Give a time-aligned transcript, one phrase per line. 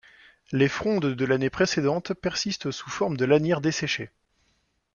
[0.51, 4.09] Les frondes de l'année précédente persistent sous forme de lanières desséchées.